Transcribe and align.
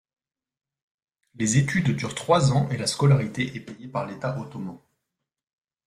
Les 1.35 1.59
études 1.59 1.95
durent 1.95 2.15
trois 2.15 2.53
ans 2.53 2.67
et 2.71 2.77
la 2.77 2.87
scolarité 2.87 3.55
est 3.55 3.59
payée 3.59 3.87
par 3.87 4.07
l'État 4.07 4.35
ottoman. 4.39 4.79